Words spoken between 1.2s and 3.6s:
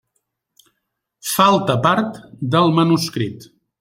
Falta part del manuscrit.